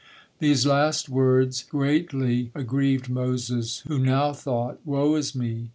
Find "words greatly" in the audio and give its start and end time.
1.09-2.49